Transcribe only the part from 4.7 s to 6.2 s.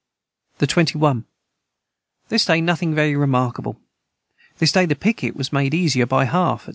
day the piquet was made easier